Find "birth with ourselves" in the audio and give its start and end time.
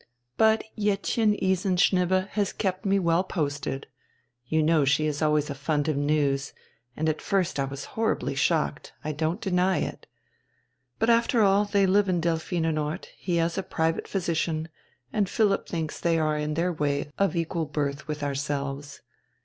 17.67-19.01